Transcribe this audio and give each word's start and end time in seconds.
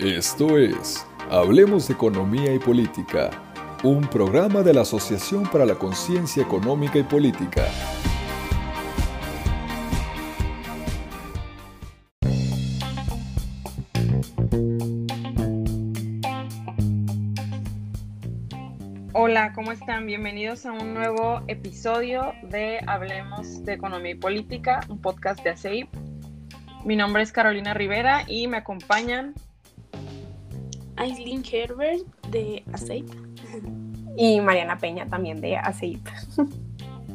Esto 0.00 0.58
es 0.58 1.04
Hablemos 1.28 1.88
de 1.88 1.94
Economía 1.94 2.54
y 2.54 2.60
Política, 2.60 3.30
un 3.82 4.08
programa 4.08 4.62
de 4.62 4.72
la 4.72 4.82
Asociación 4.82 5.42
para 5.50 5.66
la 5.66 5.74
Conciencia 5.74 6.40
Económica 6.40 7.00
y 7.00 7.02
Política. 7.02 7.66
Hola, 19.14 19.52
¿cómo 19.52 19.72
están? 19.72 20.06
Bienvenidos 20.06 20.64
a 20.64 20.70
un 20.70 20.94
nuevo 20.94 21.42
episodio 21.48 22.34
de 22.44 22.78
Hablemos 22.86 23.64
de 23.64 23.72
Economía 23.72 24.12
y 24.12 24.14
Política, 24.14 24.78
un 24.88 25.00
podcast 25.00 25.42
de 25.42 25.50
ASEIP. 25.50 25.88
Mi 26.84 26.94
nombre 26.94 27.24
es 27.24 27.32
Carolina 27.32 27.74
Rivera 27.74 28.22
y 28.28 28.46
me 28.46 28.58
acompañan 28.58 29.34
Aislinn 30.98 31.44
Herbert 31.50 32.04
de 32.30 32.62
ASEIP 32.72 33.06
y 34.16 34.40
Mariana 34.40 34.78
Peña 34.78 35.06
también 35.08 35.40
de 35.40 35.56
ASEIP. 35.56 36.06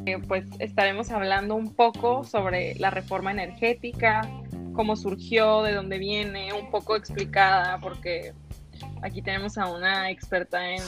Eh, 0.06 0.18
pues 0.28 0.44
estaremos 0.58 1.10
hablando 1.10 1.54
un 1.54 1.74
poco 1.74 2.24
sobre 2.24 2.74
la 2.74 2.90
reforma 2.90 3.30
energética, 3.30 4.28
cómo 4.74 4.96
surgió, 4.96 5.62
de 5.62 5.72
dónde 5.72 5.96
viene, 5.96 6.52
un 6.52 6.70
poco 6.70 6.94
explicada, 6.94 7.78
porque 7.80 8.34
aquí 9.00 9.22
tenemos 9.22 9.56
a 9.56 9.72
una 9.72 10.10
experta 10.10 10.68
en 10.68 10.82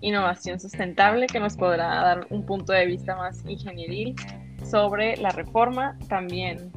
innovación 0.00 0.58
sustentable 0.58 1.26
que 1.26 1.38
nos 1.38 1.54
podrá 1.54 1.86
dar 1.86 2.26
un 2.30 2.46
punto 2.46 2.72
de 2.72 2.86
vista 2.86 3.14
más 3.14 3.44
ingenieril 3.46 4.14
sobre 4.64 5.18
la 5.18 5.28
reforma. 5.32 5.98
También 6.08 6.72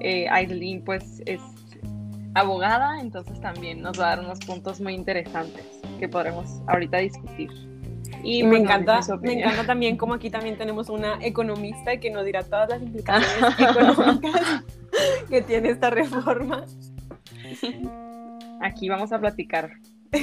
eh, 0.00 0.28
Aileen 0.28 0.84
pues 0.84 1.22
es 1.24 1.40
abogada, 2.40 3.00
entonces 3.00 3.40
también 3.40 3.82
nos 3.82 3.98
va 3.98 4.12
a 4.12 4.16
dar 4.16 4.20
unos 4.20 4.38
puntos 4.40 4.80
muy 4.80 4.94
interesantes 4.94 5.64
que 5.98 6.08
podremos 6.08 6.60
ahorita 6.66 6.98
discutir. 6.98 7.50
Y 8.22 8.42
me 8.42 8.58
encanta, 8.58 9.00
me 9.20 9.34
encanta 9.34 9.64
también 9.64 9.96
como 9.96 10.14
aquí 10.14 10.30
también 10.30 10.56
tenemos 10.56 10.88
una 10.88 11.18
economista 11.20 11.98
que 11.98 12.10
nos 12.10 12.24
dirá 12.24 12.42
todas 12.42 12.68
las 12.70 12.82
implicaciones 12.82 13.58
económicas 13.58 14.64
que 15.28 15.42
tiene 15.42 15.70
esta 15.70 15.90
reforma. 15.90 16.64
Aquí 18.60 18.88
vamos 18.88 19.12
a 19.12 19.18
platicar 19.18 19.70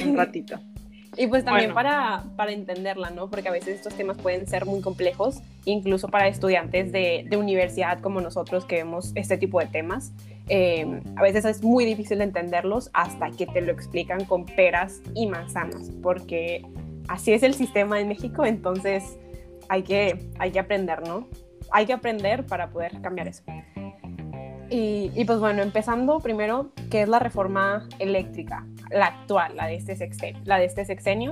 un 0.04 0.16
ratito. 0.16 0.60
Y 1.16 1.28
pues 1.28 1.44
también 1.44 1.72
para, 1.72 2.24
para, 2.36 2.52
entenderla, 2.52 3.08
¿no? 3.10 3.30
Porque 3.30 3.48
a 3.48 3.52
veces 3.52 3.76
estos 3.76 3.94
temas 3.94 4.18
pueden 4.18 4.46
ser 4.46 4.66
muy 4.66 4.82
complejos, 4.82 5.40
incluso 5.64 6.08
para 6.08 6.28
estudiantes 6.28 6.92
de, 6.92 7.24
de 7.28 7.36
universidad 7.38 8.00
como 8.00 8.20
nosotros 8.20 8.66
que 8.66 8.76
vemos 8.76 9.12
este 9.14 9.38
tipo 9.38 9.58
de 9.60 9.66
temas. 9.66 10.12
Eh, 10.48 11.02
a 11.16 11.22
veces 11.22 11.44
es 11.44 11.62
muy 11.62 11.84
difícil 11.84 12.18
de 12.18 12.24
entenderlos 12.24 12.90
hasta 12.92 13.30
que 13.30 13.46
te 13.46 13.60
lo 13.60 13.72
explican 13.72 14.24
con 14.24 14.44
peras 14.44 15.00
y 15.14 15.26
manzanas, 15.26 15.90
porque 16.02 16.64
así 17.08 17.32
es 17.32 17.42
el 17.42 17.54
sistema 17.54 18.00
en 18.00 18.08
México, 18.08 18.44
entonces 18.44 19.18
hay 19.68 19.82
que, 19.82 20.30
hay 20.38 20.52
que 20.52 20.60
aprender, 20.60 21.06
¿no? 21.06 21.26
Hay 21.72 21.86
que 21.86 21.92
aprender 21.92 22.46
para 22.46 22.70
poder 22.70 23.00
cambiar 23.00 23.28
eso. 23.28 23.42
Y, 24.70 25.10
y, 25.14 25.24
pues 25.24 25.38
bueno, 25.38 25.62
empezando 25.62 26.18
primero, 26.20 26.72
¿qué 26.90 27.02
es 27.02 27.08
la 27.08 27.18
reforma 27.18 27.88
eléctrica? 27.98 28.66
La 28.90 29.06
actual, 29.06 29.56
la 29.56 29.66
de 29.66 29.76
este 29.76 29.96
sexenio. 29.96 30.40
La 30.44 30.58
de 30.58 30.64
este 30.64 30.84
sexenio. 30.84 31.30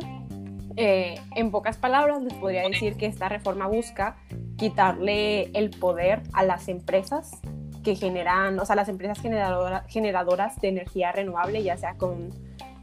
Eh, 0.77 1.17
en 1.37 1.51
pocas 1.51 1.77
palabras, 1.77 2.23
les 2.23 2.35
podría 2.35 2.69
decir 2.69 2.97
que 2.97 3.07
esta 3.07 3.29
reforma 3.29 3.67
busca 3.67 4.17
quitarle 4.57 5.51
el 5.59 5.70
poder 5.70 6.23
a 6.33 6.45
las 6.45 6.69
empresas 6.69 7.41
que 7.84 7.94
generan, 7.94 8.58
o 8.58 8.64
sea, 8.64 8.74
las 8.74 8.88
empresas 8.88 9.20
generadoras 9.20 10.60
de 10.60 10.68
energía 10.68 11.12
renovable, 11.12 11.62
ya 11.62 11.77
sea 11.77 11.94
con, 11.94 12.30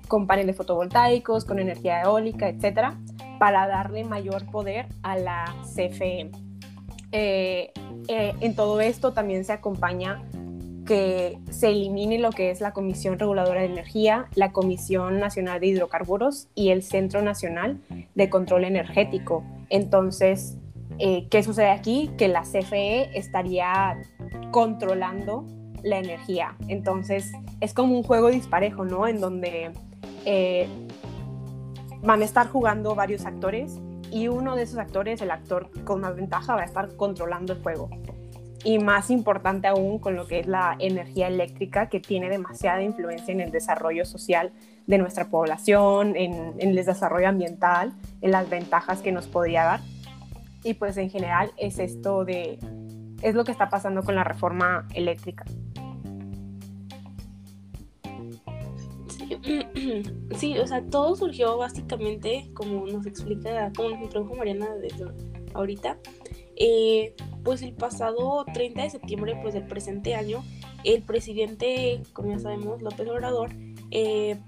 con 0.07 0.27
paneles 0.27 0.55
fotovoltaicos, 0.55 1.43
con 1.43 1.59
energía 1.59 2.03
eólica, 2.03 2.47
etcétera, 2.47 2.97
para 3.39 3.67
darle 3.67 4.05
mayor 4.05 4.49
poder 4.49 4.85
a 5.03 5.17
la 5.17 5.55
CFE. 5.63 6.31
Eh, 7.11 7.71
eh, 8.07 8.33
en 8.39 8.55
todo 8.55 8.79
esto 8.79 9.11
también 9.11 9.43
se 9.43 9.51
acompaña 9.51 10.23
que 10.85 11.37
se 11.49 11.69
elimine 11.69 12.19
lo 12.19 12.31
que 12.31 12.49
es 12.49 12.61
la 12.61 12.73
Comisión 12.73 13.19
Reguladora 13.19 13.61
de 13.61 13.67
Energía, 13.67 14.27
la 14.35 14.51
Comisión 14.51 15.19
Nacional 15.19 15.59
de 15.59 15.67
Hidrocarburos 15.67 16.47
y 16.55 16.69
el 16.69 16.83
Centro 16.83 17.21
Nacional 17.21 17.79
de 18.15 18.29
Control 18.29 18.65
Energético. 18.65 19.43
Entonces, 19.69 20.57
eh, 21.03 21.27
¿qué 21.31 21.41
sucede 21.41 21.71
aquí? 21.71 22.11
Que 22.15 22.27
la 22.27 22.43
CFE 22.43 23.17
estaría 23.17 23.99
controlando 24.51 25.47
la 25.81 25.97
energía. 25.97 26.55
Entonces, 26.67 27.31
es 27.59 27.73
como 27.73 27.97
un 27.97 28.03
juego 28.03 28.29
disparejo, 28.29 28.85
¿no? 28.85 29.07
En 29.07 29.19
donde 29.19 29.71
eh, 30.25 30.67
van 32.03 32.21
a 32.21 32.25
estar 32.25 32.47
jugando 32.49 32.93
varios 32.93 33.25
actores 33.25 33.79
y 34.11 34.27
uno 34.27 34.55
de 34.55 34.61
esos 34.61 34.77
actores, 34.77 35.23
el 35.23 35.31
actor 35.31 35.71
con 35.85 36.01
más 36.01 36.15
ventaja, 36.15 36.53
va 36.53 36.61
a 36.61 36.65
estar 36.65 36.95
controlando 36.95 37.53
el 37.53 37.63
juego. 37.63 37.89
Y 38.63 38.77
más 38.77 39.09
importante 39.09 39.67
aún 39.67 39.97
con 39.97 40.15
lo 40.15 40.27
que 40.27 40.41
es 40.41 40.45
la 40.45 40.75
energía 40.77 41.29
eléctrica, 41.29 41.89
que 41.89 41.99
tiene 41.99 42.29
demasiada 42.29 42.83
influencia 42.83 43.31
en 43.31 43.41
el 43.41 43.49
desarrollo 43.49 44.05
social 44.05 44.51
de 44.85 44.99
nuestra 44.99 45.25
población, 45.29 46.15
en, 46.15 46.53
en 46.59 46.69
el 46.69 46.85
desarrollo 46.85 47.27
ambiental, 47.27 47.93
en 48.21 48.29
las 48.29 48.47
ventajas 48.51 49.01
que 49.01 49.11
nos 49.11 49.25
podría 49.25 49.63
dar. 49.63 49.79
Y 50.63 50.75
pues 50.75 50.97
en 50.97 51.09
general 51.09 51.51
es 51.57 51.79
esto 51.79 52.25
de, 52.25 52.59
es 53.21 53.35
lo 53.35 53.43
que 53.43 53.51
está 53.51 53.69
pasando 53.69 54.03
con 54.03 54.15
la 54.15 54.23
reforma 54.23 54.87
eléctrica. 54.93 55.45
Sí, 60.37 60.57
o 60.57 60.65
sea, 60.65 60.81
todo 60.85 61.15
surgió 61.15 61.57
básicamente, 61.57 62.49
como 62.53 62.87
nos 62.87 63.05
explica, 63.05 63.71
como 63.75 63.89
nos 63.89 64.01
introdujo 64.01 64.35
Mariana 64.35 64.69
desde 64.75 65.05
ahorita, 65.53 65.97
eh, 66.55 67.15
pues 67.43 67.61
el 67.61 67.73
pasado 67.73 68.45
30 68.53 68.83
de 68.83 68.89
septiembre 68.89 69.37
pues 69.41 69.53
del 69.53 69.65
presente 69.67 70.15
año, 70.15 70.43
el 70.83 71.03
presidente, 71.03 72.01
como 72.13 72.31
ya 72.31 72.39
sabemos, 72.39 72.81
López 72.81 73.07
Obrador, 73.09 73.49
eh, 73.91 74.39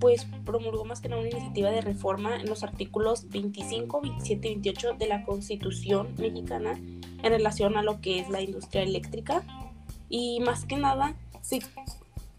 pues 0.00 0.26
promulgó 0.44 0.84
más 0.84 1.00
que 1.00 1.08
nada 1.08 1.20
una 1.20 1.30
iniciativa 1.30 1.70
de 1.70 1.82
reforma 1.82 2.36
en 2.36 2.48
los 2.48 2.62
artículos 2.62 3.28
25, 3.28 4.00
27 4.00 4.48
y 4.48 4.54
28 4.54 4.94
de 4.94 5.06
la 5.06 5.24
Constitución 5.24 6.14
mexicana 6.18 6.72
en 7.22 7.32
relación 7.32 7.76
a 7.76 7.82
lo 7.82 8.00
que 8.00 8.18
es 8.18 8.28
la 8.30 8.40
industria 8.40 8.82
eléctrica. 8.82 9.42
Y 10.08 10.40
más 10.40 10.64
que 10.64 10.76
nada, 10.76 11.14
sí, 11.42 11.60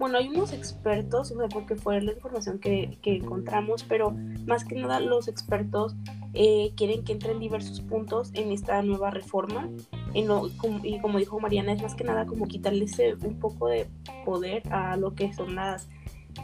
bueno, 0.02 0.18
hay 0.18 0.30
unos 0.30 0.52
expertos, 0.52 1.32
o 1.32 1.38
sea, 1.38 1.48
porque 1.48 1.76
fue 1.76 2.02
la 2.02 2.14
información 2.14 2.58
que, 2.58 2.98
que 3.04 3.18
encontramos, 3.18 3.84
pero 3.84 4.10
más 4.48 4.66
que 4.66 4.74
nada 4.74 5.00
los 5.00 5.28
expertos 5.28 5.96
eh, 6.34 6.72
quieren 6.76 7.04
que 7.04 7.14
entren 7.14 7.40
diversos 7.40 7.82
puntos 7.82 8.32
en 8.34 8.52
esta 8.52 8.82
nueva 8.82 9.12
reforma. 9.12 9.70
En 10.16 10.28
lo, 10.28 10.50
y 10.82 11.00
como 11.00 11.20
dijo 11.20 11.40
Mariana, 11.40 11.74
es 11.74 11.84
más 11.84 11.94
que 11.94 12.04
nada 12.04 12.26
como 12.26 12.48
quitarle 12.48 12.88
un 13.24 13.40
poco 13.40 13.68
de 13.68 13.86
poder 14.26 14.64
a 14.74 14.98
lo 14.98 15.14
que 15.14 15.34
son 15.34 15.54
las 15.54 15.88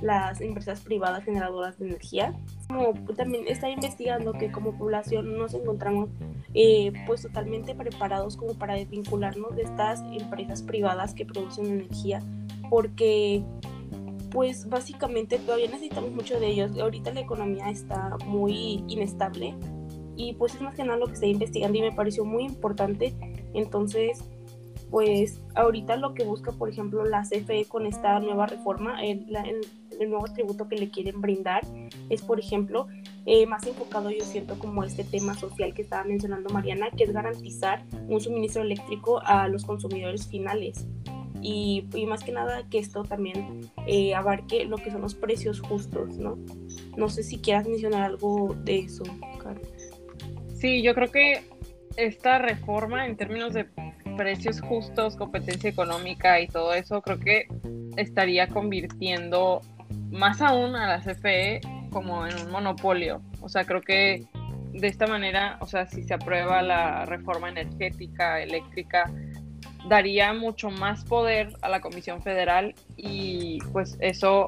las 0.02 0.42
empresas 0.42 0.82
privadas 0.82 1.24
generadoras 1.24 1.78
de 1.80 1.88
energía. 1.88 2.34
También 3.16 3.46
está 3.48 3.70
investigando 3.70 4.34
que 4.34 4.52
como 4.52 4.78
población 4.78 5.38
nos 5.38 5.54
encontramos 5.54 6.10
eh, 6.54 6.92
pues 7.06 7.22
totalmente 7.22 7.76
preparados 7.76 8.38
como 8.38 8.54
para 8.54 8.76
desvincularnos 8.76 9.56
de 9.56 9.64
estas 9.64 10.02
empresas 10.12 10.62
privadas 10.62 11.14
que 11.14 11.26
producen 11.26 11.68
energía 11.68 12.22
porque 12.70 13.44
pues 14.32 14.68
básicamente 14.70 15.40
todavía 15.40 15.68
necesitamos 15.68 16.12
mucho 16.12 16.40
de 16.40 16.48
ellos. 16.48 16.78
Ahorita 16.78 17.14
la 17.14 17.22
economía 17.22 17.70
está 17.70 18.18
muy 18.26 18.84
inestable 18.88 19.56
y 20.16 20.34
pues 20.34 20.56
es 20.56 20.62
más 20.62 20.76
que 20.76 20.84
nada 20.84 20.98
lo 20.98 21.08
que 21.08 21.14
estoy 21.14 21.30
investigando 21.30 21.78
y 21.78 21.82
me 21.82 21.92
pareció 21.92 22.26
muy 22.26 22.44
importante. 22.44 23.14
Entonces 23.54 24.24
pues 24.90 25.42
ahorita 25.56 25.98
lo 25.98 26.14
que 26.14 26.24
busca, 26.24 26.52
por 26.52 26.70
ejemplo, 26.70 27.04
la 27.06 27.24
CFE 27.24 27.66
con 27.66 27.86
esta 27.86 28.20
nueva 28.20 28.46
reforma, 28.48 29.04
el, 29.04 29.26
nuevo 29.98 30.26
tributo 30.34 30.68
que 30.68 30.78
le 30.78 30.90
quieren 30.90 31.22
brindar, 31.22 31.64
es, 32.10 32.22
por 32.22 32.40
ejemplo, 32.40 32.88
eh, 33.26 33.46
más 33.46 33.66
enfocado, 33.66 34.10
yo 34.12 34.24
siento, 34.24 34.58
como 34.60 34.84
este 34.84 35.04
tema 35.04 35.34
social 35.34 35.74
que 35.74 35.82
estaba 35.82 36.04
mencionando 36.04 36.50
Mariana, 36.50 36.90
que 36.92 37.04
es 37.04 37.12
garantizar 37.12 37.84
un 38.08 38.22
suministro 38.22 38.62
eléctrico 38.62 39.20
a 39.24 39.48
los 39.48 39.66
consumidores 39.66 40.28
finales. 40.28 40.86
Y, 41.42 41.86
más 42.08 42.24
que 42.24 42.32
nada 42.32 42.68
que 42.70 42.80
esto 42.80 43.04
también 43.04 43.70
eh, 43.86 44.16
abarque 44.16 44.66
lo 44.66 44.78
que 44.78 44.92
son 44.92 45.02
los 45.02 45.16
precios 45.16 45.62
justos, 45.62 46.18
¿no? 46.18 46.38
No 46.96 47.10
sé 47.10 47.24
si 47.24 47.38
quieras 47.38 47.68
mencionar 47.68 48.04
algo 48.04 48.56
de 48.64 48.80
eso, 48.80 49.04
Carlos. 49.42 49.68
Sí, 50.56 50.82
yo 50.82 50.96
creo 50.96 51.12
que 51.12 51.44
esta 51.98 52.40
reforma 52.40 53.06
en 53.06 53.18
términos 53.18 53.54
de 53.54 53.66
precios 54.18 54.60
justos, 54.62 55.16
competencia 55.16 55.70
económica 55.70 56.40
y 56.42 56.48
todo 56.48 56.74
eso, 56.74 57.02
creo 57.02 57.20
que 57.20 57.48
estaría 57.96 58.48
convirtiendo 58.48 59.62
más 60.12 60.42
aún 60.42 60.76
a 60.76 60.88
la 60.88 61.02
CFE 61.02 61.62
como 61.92 62.28
en 62.28 62.38
un 62.38 62.52
monopolio. 62.52 63.22
O 63.42 63.50
sea, 63.50 63.64
creo 63.64 63.82
que 63.82 64.26
de 64.74 64.88
esta 64.88 65.08
manera, 65.08 65.58
o 65.62 65.66
sea, 65.66 65.88
si 65.88 66.04
se 66.04 66.14
aprueba 66.14 66.62
la 66.62 67.06
reforma 67.06 67.50
energética, 67.50 68.42
eléctrica, 68.42 69.12
daría 69.88 70.34
mucho 70.34 70.70
más 70.70 71.04
poder 71.06 71.54
a 71.62 71.70
la 71.70 71.80
Comisión 71.80 72.22
Federal 72.22 72.76
y 72.98 73.60
pues 73.72 73.98
eso 74.02 74.48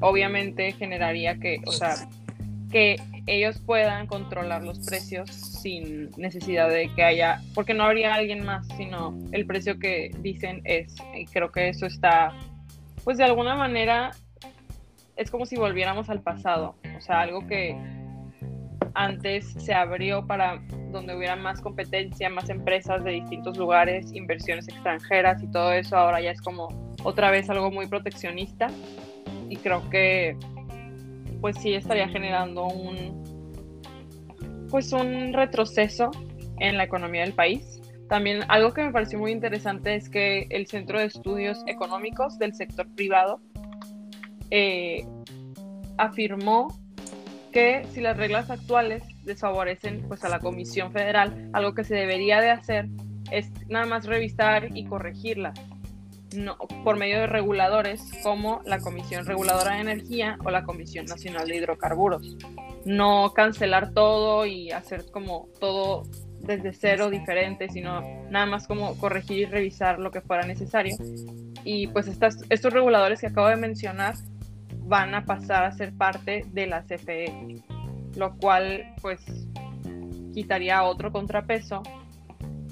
obviamente 0.00 0.72
generaría 0.72 1.38
que, 1.38 1.60
o 1.66 1.72
sea, 1.72 1.94
que 2.70 2.96
ellos 3.28 3.60
puedan 3.60 4.06
controlar 4.06 4.62
los 4.62 4.80
precios 4.80 5.30
sin 5.30 6.10
necesidad 6.16 6.68
de 6.70 6.88
que 6.94 7.04
haya, 7.04 7.40
porque 7.54 7.74
no 7.74 7.84
habría 7.84 8.14
alguien 8.14 8.44
más, 8.44 8.66
sino 8.76 9.16
el 9.32 9.46
precio 9.46 9.78
que 9.78 10.10
dicen 10.20 10.62
es, 10.64 10.94
y 11.14 11.26
creo 11.26 11.52
que 11.52 11.68
eso 11.68 11.86
está, 11.86 12.32
pues 13.04 13.18
de 13.18 13.24
alguna 13.24 13.54
manera 13.54 14.12
es 15.16 15.30
como 15.30 15.46
si 15.46 15.56
volviéramos 15.56 16.08
al 16.08 16.22
pasado, 16.22 16.76
o 16.96 17.00
sea, 17.00 17.20
algo 17.20 17.46
que 17.46 17.76
antes 18.94 19.52
se 19.58 19.74
abrió 19.74 20.26
para 20.26 20.60
donde 20.90 21.14
hubiera 21.14 21.36
más 21.36 21.60
competencia, 21.60 22.30
más 22.30 22.48
empresas 22.48 23.04
de 23.04 23.12
distintos 23.12 23.58
lugares, 23.58 24.12
inversiones 24.12 24.68
extranjeras 24.68 25.42
y 25.42 25.50
todo 25.50 25.72
eso, 25.72 25.96
ahora 25.96 26.20
ya 26.20 26.30
es 26.30 26.40
como 26.40 26.68
otra 27.04 27.30
vez 27.30 27.50
algo 27.50 27.70
muy 27.70 27.86
proteccionista 27.86 28.68
y 29.48 29.56
creo 29.56 29.88
que 29.90 30.36
pues 31.40 31.56
sí 31.58 31.74
estaría 31.74 32.08
generando 32.08 32.66
un 32.66 33.38
pues 34.70 34.92
un 34.92 35.32
retroceso 35.32 36.10
en 36.60 36.76
la 36.76 36.84
economía 36.84 37.22
del 37.22 37.32
país. 37.32 37.80
También 38.08 38.40
algo 38.48 38.72
que 38.72 38.82
me 38.82 38.92
pareció 38.92 39.18
muy 39.18 39.32
interesante 39.32 39.94
es 39.94 40.08
que 40.08 40.46
el 40.50 40.66
Centro 40.66 40.98
de 40.98 41.06
Estudios 41.06 41.62
Económicos 41.66 42.38
del 42.38 42.54
sector 42.54 42.86
privado 42.94 43.40
eh, 44.50 45.06
afirmó 45.96 46.68
que 47.52 47.84
si 47.92 48.00
las 48.00 48.16
reglas 48.16 48.50
actuales 48.50 49.02
desfavorecen 49.24 50.04
pues 50.06 50.24
a 50.24 50.28
la 50.28 50.38
Comisión 50.38 50.92
Federal, 50.92 51.50
algo 51.52 51.74
que 51.74 51.84
se 51.84 51.94
debería 51.94 52.40
de 52.40 52.50
hacer 52.50 52.88
es 53.30 53.50
nada 53.68 53.86
más 53.86 54.06
revisar 54.06 54.68
y 54.74 54.84
corregirlas 54.84 55.58
no, 56.36 56.56
por 56.84 56.96
medio 56.96 57.20
de 57.20 57.26
reguladores 57.26 58.02
como 58.22 58.60
la 58.64 58.78
Comisión 58.80 59.24
Reguladora 59.26 59.74
de 59.74 59.80
Energía 59.80 60.38
o 60.44 60.50
la 60.50 60.64
Comisión 60.64 61.06
Nacional 61.06 61.48
de 61.48 61.56
Hidrocarburos. 61.56 62.36
No 62.84 63.32
cancelar 63.34 63.92
todo 63.92 64.46
y 64.46 64.70
hacer 64.70 65.10
como 65.10 65.48
todo 65.60 66.04
desde 66.40 66.72
cero 66.72 67.10
diferente, 67.10 67.68
sino 67.68 68.00
nada 68.30 68.46
más 68.46 68.66
como 68.66 68.96
corregir 68.98 69.38
y 69.38 69.44
revisar 69.46 69.98
lo 69.98 70.10
que 70.10 70.20
fuera 70.20 70.46
necesario. 70.46 70.96
Y 71.64 71.88
pues 71.88 72.08
estos 72.08 72.72
reguladores 72.72 73.20
que 73.20 73.26
acabo 73.26 73.48
de 73.48 73.56
mencionar 73.56 74.14
van 74.80 75.14
a 75.14 75.24
pasar 75.24 75.64
a 75.64 75.72
ser 75.72 75.92
parte 75.92 76.44
de 76.52 76.66
la 76.66 76.82
CFE, 76.82 77.62
lo 78.16 78.36
cual 78.36 78.94
pues 79.02 79.20
quitaría 80.32 80.82
otro 80.84 81.10
contrapeso 81.12 81.82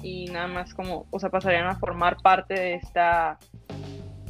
y 0.01 0.25
nada 0.25 0.47
más 0.47 0.73
como, 0.73 1.05
o 1.09 1.19
sea, 1.19 1.29
pasarían 1.29 1.67
a 1.67 1.75
formar 1.75 2.17
parte 2.17 2.53
de 2.53 2.73
esta 2.75 3.39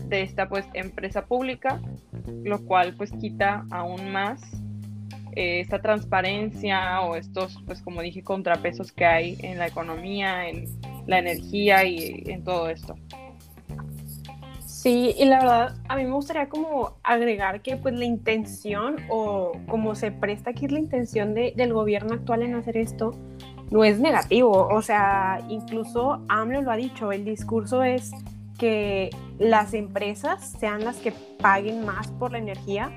de 0.07 0.21
esta 0.21 0.47
pues 0.47 0.65
empresa 0.73 1.25
pública, 1.25 1.81
lo 2.43 2.63
cual 2.65 2.95
pues 2.95 3.11
quita 3.11 3.65
aún 3.71 4.11
más 4.11 4.41
eh, 5.35 5.59
esta 5.59 5.81
transparencia 5.81 7.01
o 7.01 7.15
estos 7.15 7.61
pues 7.65 7.81
como 7.81 8.01
dije 8.01 8.23
contrapesos 8.23 8.91
que 8.91 9.05
hay 9.05 9.37
en 9.41 9.59
la 9.59 9.67
economía, 9.67 10.47
en 10.47 10.65
la 11.07 11.19
energía 11.19 11.83
y 11.85 12.23
en 12.27 12.43
todo 12.43 12.69
esto. 12.69 12.95
Sí, 14.65 15.13
y 15.17 15.25
la 15.25 15.39
verdad, 15.39 15.75
a 15.89 15.95
mí 15.95 16.05
me 16.05 16.11
gustaría 16.11 16.47
como 16.47 16.97
agregar 17.03 17.61
que 17.61 17.77
pues 17.77 17.93
la 17.95 18.05
intención 18.05 18.95
o 19.09 19.51
como 19.67 19.95
se 19.95 20.11
presta 20.11 20.51
aquí 20.51 20.67
la 20.67 20.79
intención 20.79 21.33
de, 21.33 21.53
del 21.55 21.73
gobierno 21.73 22.13
actual 22.13 22.43
en 22.43 22.55
hacer 22.55 22.77
esto, 22.77 23.11
no 23.69 23.83
es 23.83 23.99
negativo. 23.99 24.67
O 24.71 24.81
sea, 24.81 25.41
incluso 25.49 26.21
AMLO 26.29 26.61
lo 26.61 26.71
ha 26.71 26.75
dicho, 26.75 27.11
el 27.11 27.25
discurso 27.25 27.83
es 27.83 28.11
que 28.57 29.09
las 29.37 29.73
empresas 29.73 30.55
sean 30.59 30.83
las 30.83 30.97
que 30.97 31.13
paguen 31.39 31.85
más 31.85 32.07
por 32.07 32.31
la 32.31 32.39
energía, 32.39 32.91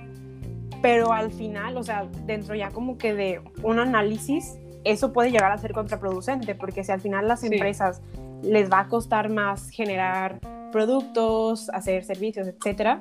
pero 0.81 1.13
al 1.13 1.31
final, 1.31 1.77
o 1.77 1.83
sea, 1.83 2.07
dentro 2.25 2.55
ya 2.55 2.71
como 2.71 2.97
que 2.97 3.15
de 3.15 3.43
un 3.63 3.79
análisis, 3.79 4.57
eso 4.85 5.13
puede 5.13 5.31
llegar 5.31 5.53
a 5.53 5.59
ser 5.59 5.73
contraproducente, 5.73 6.55
porque 6.55 6.85
si 6.85 6.93
al 6.93 7.01
final 7.01 7.29
las 7.29 7.45
empresas 7.45 8.01
les 8.43 8.71
va 8.71 8.81
a 8.81 8.89
costar 8.89 9.29
más 9.29 9.69
generar 9.69 10.41
productos, 10.73 11.69
hacer 11.71 12.05
servicios, 12.05 12.47
etcétera, 12.47 12.99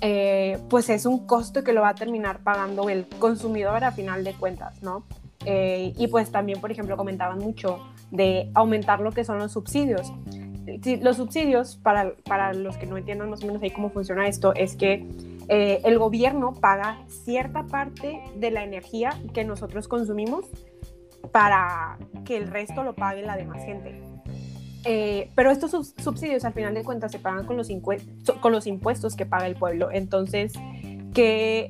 eh, 0.00 0.58
pues 0.70 0.88
es 0.88 1.04
un 1.04 1.26
costo 1.26 1.62
que 1.62 1.74
lo 1.74 1.82
va 1.82 1.90
a 1.90 1.94
terminar 1.94 2.38
pagando 2.38 2.88
el 2.88 3.06
consumidor 3.18 3.84
a 3.84 3.92
final 3.92 4.24
de 4.24 4.32
cuentas, 4.32 4.82
¿no? 4.82 5.04
Eh, 5.46 5.92
y 5.96 6.08
pues 6.08 6.30
también, 6.30 6.60
por 6.60 6.70
ejemplo, 6.70 6.96
comentaban 6.96 7.38
mucho 7.38 7.78
de 8.10 8.50
aumentar 8.54 9.00
lo 9.00 9.12
que 9.12 9.24
son 9.24 9.38
los 9.38 9.52
subsidios. 9.52 10.12
Los 11.00 11.16
subsidios, 11.16 11.76
para, 11.76 12.12
para 12.24 12.52
los 12.52 12.76
que 12.76 12.86
no 12.86 12.96
entiendan 12.96 13.30
más 13.30 13.42
o 13.42 13.46
menos 13.46 13.62
ahí 13.62 13.70
cómo 13.70 13.90
funciona 13.90 14.28
esto, 14.28 14.54
es 14.54 14.76
que 14.76 15.06
eh, 15.48 15.80
el 15.84 15.98
gobierno 15.98 16.52
paga 16.52 16.98
cierta 17.08 17.64
parte 17.64 18.20
de 18.36 18.50
la 18.50 18.62
energía 18.62 19.18
que 19.34 19.44
nosotros 19.44 19.88
consumimos 19.88 20.46
para 21.32 21.98
que 22.24 22.36
el 22.36 22.46
resto 22.46 22.82
lo 22.82 22.94
pague 22.94 23.22
la 23.22 23.36
demás 23.36 23.64
gente. 23.64 24.00
Eh, 24.84 25.30
pero 25.34 25.50
estos 25.50 25.94
subsidios 25.98 26.44
al 26.44 26.52
final 26.52 26.72
de 26.74 26.84
cuentas 26.84 27.12
se 27.12 27.18
pagan 27.18 27.46
con 27.46 27.56
los, 27.56 27.68
con 28.40 28.52
los 28.52 28.66
impuestos 28.66 29.16
que 29.16 29.26
paga 29.26 29.46
el 29.46 29.56
pueblo. 29.56 29.90
Entonces, 29.90 30.52
¿qué, 31.12 31.66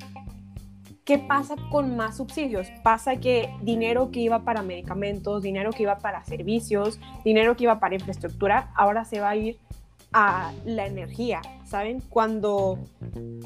¿qué 1.05 1.17
pasa 1.17 1.55
con 1.69 1.95
más 1.95 2.17
subsidios? 2.17 2.67
Pasa 2.83 3.17
que 3.17 3.49
dinero 3.61 4.11
que 4.11 4.19
iba 4.19 4.43
para 4.43 4.61
medicamentos, 4.61 5.43
dinero 5.43 5.71
que 5.71 5.83
iba 5.83 5.97
para 5.97 6.23
servicios, 6.23 6.99
dinero 7.25 7.55
que 7.55 7.63
iba 7.63 7.79
para 7.79 7.95
infraestructura, 7.95 8.71
ahora 8.75 9.05
se 9.05 9.19
va 9.19 9.29
a 9.29 9.35
ir 9.35 9.57
a 10.13 10.51
la 10.65 10.85
energía, 10.85 11.41
¿saben? 11.63 12.01
Cuando 12.09 12.79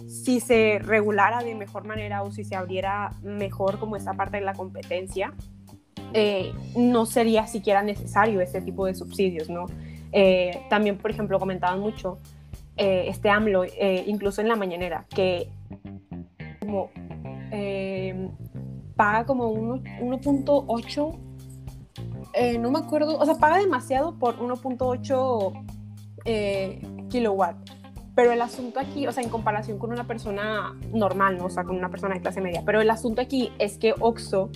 si 0.07 0.39
se 0.39 0.79
regulara 0.79 1.43
de 1.43 1.53
mejor 1.53 1.85
manera 1.85 2.23
o 2.23 2.31
si 2.31 2.43
se 2.43 2.55
abriera 2.55 3.11
mejor 3.21 3.79
como 3.79 3.95
esta 3.95 4.13
parte 4.13 4.37
de 4.37 4.43
la 4.43 4.53
competencia, 4.53 5.33
eh, 6.13 6.53
no 6.75 7.05
sería 7.05 7.45
siquiera 7.45 7.83
necesario 7.83 8.41
este 8.41 8.61
tipo 8.61 8.85
de 8.85 8.95
subsidios, 8.95 9.49
¿no? 9.49 9.67
Eh, 10.11 10.61
también, 10.69 10.97
por 10.97 11.11
ejemplo, 11.11 11.39
comentaban 11.39 11.79
mucho 11.79 12.17
eh, 12.77 13.05
este 13.07 13.29
AMLO, 13.29 13.63
incluso 14.07 14.41
en 14.41 14.47
la 14.47 14.55
mañanera, 14.55 15.05
que 15.13 15.49
como 16.59 16.89
paga 18.95 19.25
como 19.25 19.53
1.8, 19.53 21.19
no 22.59 22.71
me 22.71 22.79
acuerdo, 22.79 23.17
o 23.17 23.25
sea, 23.25 23.35
paga 23.35 23.57
demasiado 23.57 24.17
por 24.17 24.37
1.8 24.37 27.09
kilowatt. 27.09 27.57
Pero 28.15 28.31
el 28.31 28.41
asunto 28.41 28.79
aquí, 28.79 29.05
o 29.07 29.11
sea, 29.11 29.23
en 29.23 29.29
comparación 29.29 29.77
con 29.77 29.91
una 29.91 30.07
persona 30.07 30.73
normal, 30.93 31.37
¿no? 31.37 31.47
O 31.47 31.49
sea, 31.49 31.65
con 31.65 31.75
una 31.75 31.89
persona 31.89 32.15
de 32.15 32.21
clase 32.21 32.39
media. 32.39 32.63
Pero 32.65 32.79
el 32.79 32.89
asunto 32.89 33.21
aquí 33.21 33.51
es 33.59 33.77
que 33.77 33.93
OXO 33.99 34.51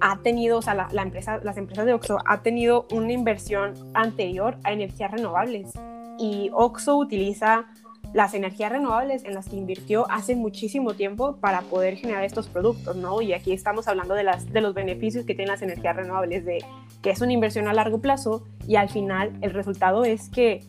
ha 0.00 0.18
tenido, 0.18 0.58
o 0.58 0.62
sea, 0.62 0.74
la, 0.74 1.02
empresa, 1.02 1.40
las 1.42 1.56
empresas 1.56 1.86
de 1.86 1.94
Oxo 1.94 2.18
ha 2.24 2.42
tenido 2.42 2.86
una 2.92 3.12
inversión 3.12 3.74
anterior 3.94 4.58
a 4.64 4.72
energías 4.72 5.10
renovables 5.10 5.72
y 6.18 6.50
Oxo 6.52 6.96
utiliza 6.96 7.66
las 8.12 8.34
energías 8.34 8.72
renovables 8.72 9.24
en 9.24 9.34
las 9.34 9.48
que 9.48 9.56
invirtió 9.56 10.10
hace 10.10 10.34
muchísimo 10.34 10.94
tiempo 10.94 11.36
para 11.36 11.60
poder 11.62 11.96
generar 11.96 12.24
estos 12.24 12.48
productos, 12.48 12.96
¿no? 12.96 13.20
Y 13.20 13.32
aquí 13.32 13.52
estamos 13.52 13.88
hablando 13.88 14.14
de, 14.14 14.24
las, 14.24 14.50
de 14.50 14.60
los 14.60 14.74
beneficios 14.74 15.24
que 15.24 15.34
tienen 15.34 15.52
las 15.52 15.62
energías 15.62 15.96
renovables, 15.96 16.44
de 16.44 16.64
que 17.02 17.10
es 17.10 17.20
una 17.20 17.32
inversión 17.32 17.68
a 17.68 17.72
largo 17.72 18.00
plazo 18.00 18.44
y 18.66 18.76
al 18.76 18.88
final 18.88 19.32
el 19.42 19.52
resultado 19.52 20.04
es 20.04 20.28
que 20.30 20.64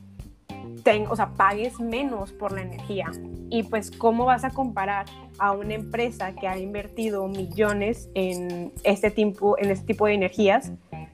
ten, 0.83 1.07
o 1.07 1.15
sea, 1.15 1.29
pagues 1.29 1.79
menos 1.79 2.31
por 2.31 2.51
la 2.51 2.61
energía. 2.61 3.11
Y 3.49 3.63
pues, 3.63 3.91
¿cómo 3.91 4.25
vas 4.25 4.43
a 4.43 4.51
comparar 4.51 5.05
a 5.37 5.51
una 5.51 5.73
empresa 5.73 6.33
que 6.35 6.47
ha 6.47 6.57
invertido 6.57 7.27
millones 7.27 8.09
en 8.13 8.73
este 8.83 9.11
tipo, 9.11 9.57
en 9.57 9.71
este 9.71 9.85
tipo 9.85 10.05
de 10.05 10.13
energías 10.13 10.71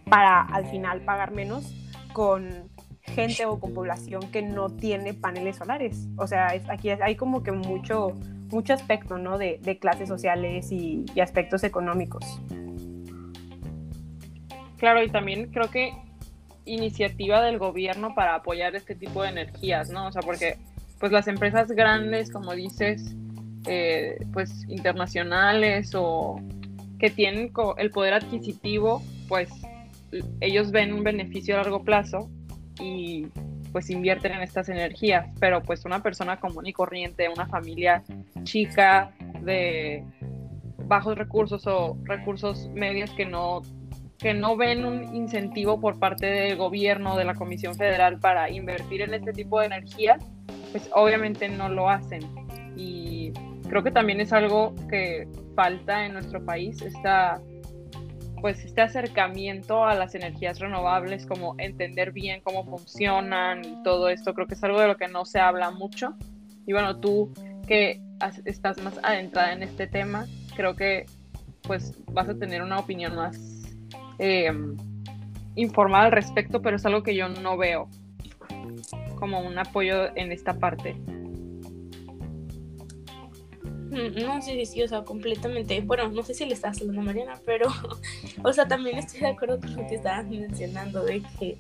para 0.10 0.41
al 0.41 0.65
final 0.67 1.01
pagar 1.01 1.32
menos 1.32 1.74
con 2.13 2.70
gente 3.07 3.45
o 3.45 3.59
con 3.59 3.74
población 3.74 4.29
que 4.31 4.41
no 4.41 4.69
tiene 4.69 5.13
paneles 5.13 5.57
solares? 5.57 6.07
O 6.17 6.27
sea, 6.27 6.47
aquí 6.69 6.89
hay 6.89 7.15
como 7.15 7.43
que 7.43 7.51
mucho, 7.51 8.13
mucho 8.50 8.74
aspecto, 8.74 9.17
¿no? 9.17 9.38
De, 9.38 9.59
clases 9.79 10.09
sociales 10.09 10.71
y, 10.71 11.05
aspectos 11.19 11.63
económicos. 11.63 12.24
Claro, 14.77 15.03
y 15.03 15.09
también 15.09 15.51
creo 15.51 15.69
que 15.69 15.93
iniciativa 16.65 17.41
del 17.41 17.59
gobierno 17.59 18.15
para 18.15 18.35
apoyar 18.35 18.75
este 18.75 18.95
tipo 18.95 19.24
de 19.24 19.29
energías, 19.29 19.89
¿no? 19.89 20.07
O 20.07 20.12
sea, 20.12 20.21
porque 20.21 20.57
pues 21.00 21.12
las 21.12 21.27
empresas 21.27 21.69
grandes, 21.71 22.31
como 22.31 22.53
dices, 22.53 23.15
eh, 23.67 24.25
pues 24.33 24.67
internacionales 24.67 25.91
o 25.95 26.39
que 27.00 27.09
tienen 27.09 27.51
el 27.77 27.91
poder 27.91 28.13
adquisitivo, 28.13 29.01
pues 29.27 29.50
ellos 30.39 30.71
ven 30.71 30.93
un 30.93 31.03
beneficio 31.03 31.55
a 31.55 31.57
largo 31.57 31.83
plazo 31.83 32.29
y 32.79 33.27
pues 33.72 33.89
invierten 33.89 34.34
en 34.34 34.41
estas 34.41 34.70
energías, 34.70 35.27
pero 35.39 35.62
pues 35.62 35.86
una 35.86 36.01
persona 36.01 36.39
común 36.39 36.65
y 36.65 36.74
corriente, 36.74 37.27
una 37.29 37.46
familia 37.48 38.03
chica 38.44 39.12
de 39.41 40.03
bajos 40.77 41.17
recursos 41.17 41.65
o 41.67 41.98
recursos 42.03 42.70
medios 42.74 43.10
que 43.12 43.25
no 43.25 43.62
que 44.17 44.34
no 44.34 44.55
ven 44.55 44.86
un 44.86 45.13
incentivo 45.13 45.79
por 45.79 46.00
parte 46.00 46.25
del 46.25 46.55
gobierno, 46.55 47.17
de 47.17 47.25
la 47.25 47.36
Comisión 47.36 47.75
Federal 47.75 48.20
para 48.20 48.50
invertir 48.50 49.01
en 49.01 49.13
este 49.13 49.34
tipo 49.34 49.60
de 49.60 49.65
energías, 49.65 50.24
pues 50.72 50.89
obviamente 50.94 51.50
no 51.50 51.67
lo 51.67 51.89
hacen. 51.89 52.22
Y 52.77 53.34
creo 53.70 53.84
que 53.84 53.91
también 53.91 54.22
es 54.22 54.32
algo 54.32 54.74
que 54.89 55.27
falta 55.55 56.05
en 56.05 56.13
nuestro 56.13 56.44
país, 56.44 56.82
esta 56.82 57.41
pues 58.45 58.63
este 58.63 58.81
acercamiento 58.81 59.85
a 59.85 59.95
las 59.95 60.13
energías 60.13 60.59
renovables, 60.59 61.25
como 61.25 61.55
entender 61.57 62.11
bien 62.11 62.41
cómo 62.43 62.63
funcionan 62.63 63.65
y 63.65 63.81
todo 63.81 64.07
esto, 64.07 64.35
creo 64.35 64.45
que 64.45 64.53
es 64.53 64.63
algo 64.63 64.79
de 64.79 64.85
lo 64.85 64.97
que 64.97 65.07
no 65.07 65.25
se 65.25 65.39
habla 65.39 65.71
mucho. 65.71 66.13
Y 66.67 66.73
bueno, 66.73 66.99
tú 66.99 67.33
que 67.67 67.99
estás 68.45 68.79
más 68.83 68.99
adentrada 69.01 69.51
en 69.51 69.63
este 69.63 69.87
tema, 69.87 70.27
creo 70.55 70.75
que 70.75 71.07
pues 71.63 71.99
vas 72.11 72.29
a 72.29 72.37
tener 72.37 72.61
una 72.61 72.77
opinión 72.77 73.15
más 73.15 73.35
eh, 74.19 74.53
informada 75.55 76.05
al 76.05 76.11
respecto, 76.11 76.61
pero 76.61 76.75
es 76.75 76.85
algo 76.85 77.01
que 77.01 77.15
yo 77.15 77.27
no 77.27 77.57
veo 77.57 77.89
como 79.17 79.39
un 79.39 79.57
apoyo 79.57 80.15
en 80.15 80.31
esta 80.31 80.53
parte. 80.53 80.95
No, 83.95 84.41
sí, 84.41 84.65
sí, 84.65 84.83
o 84.83 84.87
sea, 84.87 85.03
completamente. 85.03 85.79
Bueno, 85.81 86.09
no 86.09 86.23
sé 86.23 86.33
si 86.33 86.45
le 86.45 86.53
estás 86.53 86.79
hablando 86.81 87.01
a 87.01 87.05
Mariana, 87.05 87.41
pero, 87.45 87.67
o 88.43 88.53
sea, 88.53 88.67
también 88.67 88.97
estoy 88.97 89.21
de 89.21 89.27
acuerdo 89.27 89.59
con 89.59 89.75
lo 89.75 89.87
que 89.87 89.95
estabas 89.95 90.27
mencionando, 90.27 91.03
de 91.03 91.21
que, 91.39 91.57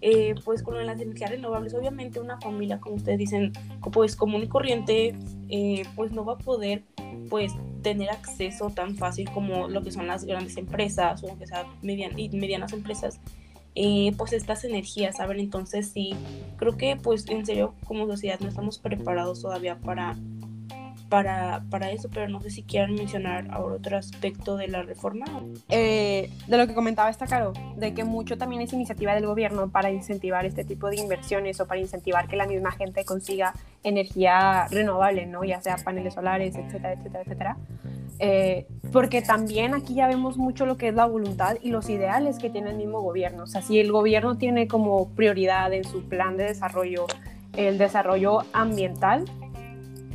eh, 0.00 0.34
pues, 0.44 0.62
con 0.62 0.84
las 0.84 1.00
energías 1.00 1.30
renovables, 1.30 1.74
obviamente 1.74 2.20
una 2.20 2.40
familia, 2.40 2.80
como 2.80 2.96
ustedes 2.96 3.18
dicen, 3.18 3.52
pues, 3.92 4.16
común 4.16 4.42
y 4.42 4.48
corriente, 4.48 5.14
eh, 5.48 5.84
pues, 5.94 6.12
no 6.12 6.24
va 6.24 6.34
a 6.34 6.38
poder, 6.38 6.82
pues, 7.30 7.52
tener 7.82 8.10
acceso 8.10 8.70
tan 8.70 8.96
fácil 8.96 9.30
como 9.30 9.68
lo 9.68 9.82
que 9.82 9.92
son 9.92 10.08
las 10.08 10.24
grandes 10.24 10.56
empresas 10.56 11.22
o 11.22 11.38
que 11.38 11.46
sea 11.46 11.66
y 11.82 12.28
medianas 12.30 12.72
empresas. 12.72 13.20
Eh, 13.78 14.14
pues 14.16 14.32
estas 14.32 14.64
energías, 14.64 15.18
¿saben? 15.18 15.38
Entonces 15.38 15.90
sí, 15.90 16.14
creo 16.56 16.78
que 16.78 16.96
pues 16.96 17.28
en 17.28 17.44
serio 17.44 17.74
como 17.84 18.06
sociedad 18.06 18.40
no 18.40 18.48
estamos 18.48 18.78
preparados 18.78 19.42
todavía 19.42 19.78
para 19.78 20.16
para, 21.08 21.62
para 21.70 21.90
eso, 21.90 22.08
pero 22.12 22.28
no 22.28 22.40
sé 22.40 22.50
si 22.50 22.62
quieren 22.62 22.94
mencionar 22.94 23.48
ahora 23.50 23.76
otro 23.76 23.96
aspecto 23.96 24.56
de 24.56 24.68
la 24.68 24.82
reforma. 24.82 25.26
Eh, 25.68 26.30
de 26.46 26.56
lo 26.56 26.66
que 26.66 26.74
comentaba 26.74 27.10
esta 27.10 27.26
Caro, 27.26 27.52
de 27.76 27.94
que 27.94 28.04
mucho 28.04 28.38
también 28.38 28.62
es 28.62 28.72
iniciativa 28.72 29.14
del 29.14 29.26
gobierno 29.26 29.68
para 29.70 29.90
incentivar 29.90 30.46
este 30.46 30.64
tipo 30.64 30.90
de 30.90 30.96
inversiones 30.96 31.60
o 31.60 31.66
para 31.66 31.80
incentivar 31.80 32.28
que 32.28 32.36
la 32.36 32.46
misma 32.46 32.72
gente 32.72 33.04
consiga 33.04 33.54
energía 33.82 34.66
renovable, 34.68 35.26
¿no? 35.26 35.44
Ya 35.44 35.60
sea 35.60 35.76
paneles 35.76 36.14
solares, 36.14 36.56
etcétera, 36.56 36.92
etcétera, 36.92 37.22
etcétera. 37.24 37.56
Eh, 38.18 38.66
porque 38.92 39.22
también 39.22 39.74
aquí 39.74 39.94
ya 39.94 40.08
vemos 40.08 40.36
mucho 40.38 40.66
lo 40.66 40.76
que 40.76 40.88
es 40.88 40.94
la 40.94 41.04
voluntad 41.06 41.56
y 41.62 41.70
los 41.70 41.88
ideales 41.88 42.38
que 42.38 42.50
tiene 42.50 42.70
el 42.70 42.76
mismo 42.76 43.00
gobierno. 43.00 43.44
O 43.44 43.46
sea, 43.46 43.62
si 43.62 43.78
el 43.78 43.92
gobierno 43.92 44.38
tiene 44.38 44.68
como 44.68 45.10
prioridad 45.10 45.72
en 45.72 45.84
su 45.84 46.08
plan 46.08 46.36
de 46.36 46.44
desarrollo 46.44 47.06
el 47.56 47.78
desarrollo 47.78 48.40
ambiental, 48.52 49.24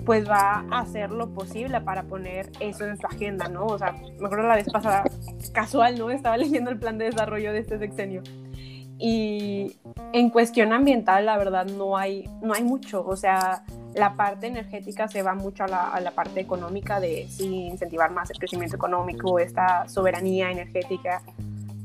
pues 0.06 0.28
va 0.28 0.66
a 0.72 0.80
hacer 0.80 1.12
lo 1.12 1.34
posible 1.34 1.80
para 1.82 2.04
poner 2.04 2.50
eso 2.60 2.86
en 2.86 2.98
su 2.98 3.06
agenda, 3.06 3.48
¿no? 3.48 3.66
O 3.66 3.78
sea, 3.78 3.92
me 3.92 4.26
acuerdo 4.26 4.48
la 4.48 4.56
vez 4.56 4.70
pasada, 4.70 5.04
casual, 5.54 5.98
¿no? 5.98 6.10
Estaba 6.10 6.38
leyendo 6.38 6.72
el 6.72 6.80
plan 6.80 6.98
de 6.98 7.06
desarrollo 7.06 7.54
de 7.54 7.60
este 7.60 7.78
sexenio. 7.78 8.24
Y 8.98 9.78
en 10.14 10.30
cuestión 10.30 10.74
ambiental, 10.74 11.26
la 11.26 11.38
verdad, 11.38 11.66
no 11.66 11.98
hay, 11.98 12.30
no 12.42 12.54
hay 12.54 12.64
mucho. 12.64 13.06
O 13.06 13.16
sea, 13.16 13.64
la 13.96 14.16
parte 14.16 14.48
energética 14.48 15.08
se 15.08 15.24
va 15.24 15.34
mucho 15.34 15.64
a 15.64 15.68
la, 15.68 15.90
a 15.90 16.00
la 16.02 16.12
parte 16.12 16.40
económica 16.40 17.00
de 17.00 17.28
sí, 17.28 17.66
incentivar 17.66 18.12
más 18.12 18.30
el 18.30 18.38
crecimiento 18.38 18.76
económico, 18.76 19.40
esta 19.40 19.88
soberanía 19.88 20.52
energética. 20.52 21.24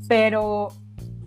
Pero 0.07 0.69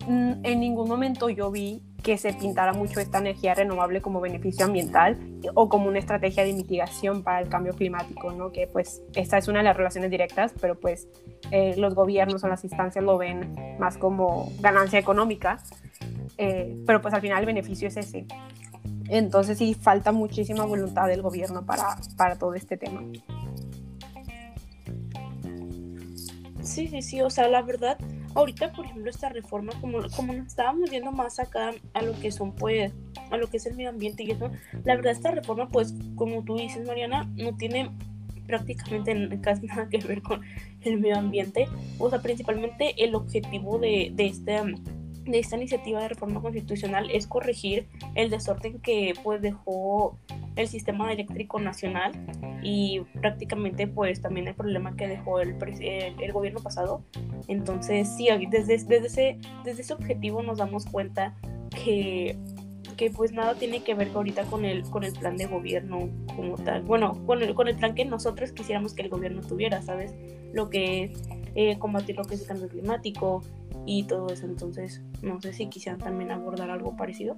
mm, 0.06 0.44
en 0.44 0.60
ningún 0.60 0.88
momento 0.88 1.28
yo 1.28 1.50
vi 1.50 1.82
que 2.02 2.18
se 2.18 2.32
pintara 2.32 2.72
mucho 2.72 3.00
esta 3.00 3.18
energía 3.18 3.54
renovable 3.54 4.00
como 4.00 4.20
beneficio 4.20 4.64
ambiental 4.64 5.18
o 5.54 5.68
como 5.68 5.88
una 5.88 5.98
estrategia 5.98 6.44
de 6.44 6.52
mitigación 6.52 7.22
para 7.22 7.40
el 7.40 7.48
cambio 7.48 7.74
climático, 7.74 8.32
¿no? 8.32 8.52
Que 8.52 8.66
pues 8.66 9.02
esta 9.14 9.38
es 9.38 9.48
una 9.48 9.58
de 9.58 9.64
las 9.64 9.76
relaciones 9.76 10.10
directas, 10.10 10.52
pero 10.60 10.78
pues 10.78 11.08
eh, 11.50 11.74
los 11.76 11.94
gobiernos 11.94 12.42
o 12.44 12.48
las 12.48 12.64
instancias 12.64 13.04
lo 13.04 13.18
ven 13.18 13.54
más 13.78 13.98
como 13.98 14.52
ganancia 14.60 14.98
económica, 14.98 15.58
eh, 16.38 16.76
pero 16.86 17.00
pues 17.00 17.14
al 17.14 17.20
final 17.20 17.40
el 17.40 17.46
beneficio 17.46 17.88
es 17.88 17.96
ese. 17.96 18.26
Entonces 19.08 19.58
sí 19.58 19.74
falta 19.74 20.12
muchísima 20.12 20.64
voluntad 20.64 21.08
del 21.08 21.22
gobierno 21.22 21.66
para, 21.66 21.96
para 22.16 22.36
todo 22.36 22.54
este 22.54 22.76
tema. 22.76 23.02
Sí, 26.62 26.86
sí, 26.88 27.02
sí, 27.02 27.20
o 27.20 27.30
sea, 27.30 27.48
la 27.48 27.62
verdad, 27.62 27.98
ahorita, 28.34 28.72
por 28.72 28.84
ejemplo, 28.84 29.10
esta 29.10 29.28
reforma, 29.28 29.72
como, 29.80 29.98
como 30.14 30.32
nos 30.32 30.46
estábamos 30.46 30.90
viendo 30.90 31.12
más 31.12 31.38
acá 31.38 31.72
a 31.94 32.02
lo 32.02 32.18
que 32.20 32.30
son, 32.30 32.52
pues, 32.52 32.92
a 33.30 33.36
lo 33.36 33.48
que 33.48 33.58
es 33.58 33.66
el 33.66 33.76
medio 33.76 33.90
ambiente 33.90 34.22
y 34.22 34.30
eso, 34.30 34.50
la 34.84 34.96
verdad, 34.96 35.12
esta 35.12 35.30
reforma, 35.30 35.68
pues, 35.68 35.94
como 36.16 36.42
tú 36.44 36.56
dices, 36.56 36.86
Mariana, 36.86 37.28
no 37.36 37.56
tiene 37.56 37.90
prácticamente 38.46 39.40
casi 39.40 39.66
nada 39.66 39.88
que 39.88 39.98
ver 39.98 40.22
con 40.22 40.40
el 40.82 40.98
medio 40.98 41.16
ambiente. 41.18 41.68
O 41.98 42.10
sea, 42.10 42.20
principalmente 42.20 42.94
el 43.02 43.14
objetivo 43.14 43.78
de, 43.78 44.10
de 44.14 44.26
este 44.26 44.60
de 45.24 45.38
esta 45.38 45.56
iniciativa 45.56 46.00
de 46.00 46.08
reforma 46.08 46.40
constitucional 46.40 47.10
es 47.10 47.26
corregir 47.26 47.86
el 48.14 48.30
desorden 48.30 48.80
que 48.80 49.14
pues 49.22 49.40
dejó 49.40 50.18
el 50.56 50.68
sistema 50.68 51.12
eléctrico 51.12 51.58
nacional 51.60 52.12
y 52.62 53.00
prácticamente 53.20 53.86
pues 53.86 54.20
también 54.20 54.48
el 54.48 54.54
problema 54.54 54.96
que 54.96 55.08
dejó 55.08 55.40
el, 55.40 55.56
el, 55.80 56.32
gobierno 56.32 56.60
pasado. 56.60 57.02
Entonces 57.48 58.08
sí, 58.16 58.28
desde, 58.50 58.78
desde, 58.78 59.06
ese, 59.06 59.38
desde 59.64 59.82
ese 59.82 59.92
objetivo 59.94 60.42
nos 60.42 60.58
damos 60.58 60.86
cuenta 60.86 61.36
que, 61.84 62.36
que 62.96 63.10
pues 63.10 63.32
nada 63.32 63.54
tiene 63.54 63.82
que 63.82 63.94
ver 63.94 64.10
ahorita 64.14 64.44
con 64.44 64.64
el, 64.64 64.82
con 64.82 65.04
el 65.04 65.12
plan 65.12 65.36
de 65.36 65.46
gobierno 65.46 66.08
como 66.36 66.56
tal. 66.56 66.82
Bueno, 66.82 67.24
con 67.26 67.42
el, 67.42 67.54
con 67.54 67.68
el 67.68 67.76
plan 67.76 67.94
que 67.94 68.04
nosotros 68.04 68.52
quisiéramos 68.52 68.94
que 68.94 69.02
el 69.02 69.08
gobierno 69.08 69.40
tuviera, 69.42 69.82
¿sabes? 69.82 70.14
Lo 70.52 70.68
que 70.68 71.04
es 71.04 71.22
eh, 71.54 71.78
combatir 71.78 72.16
lo 72.16 72.24
que 72.24 72.34
es 72.34 72.42
el 72.42 72.46
cambio 72.46 72.68
climático 72.68 73.42
y 73.86 74.04
todo 74.04 74.28
eso. 74.28 74.46
Entonces, 74.46 75.02
no 75.22 75.40
sé 75.40 75.52
si 75.52 75.68
quisieran 75.68 76.00
también 76.00 76.30
abordar 76.30 76.70
algo 76.70 76.96
parecido. 76.96 77.36